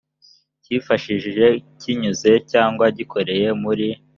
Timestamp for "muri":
3.61-3.87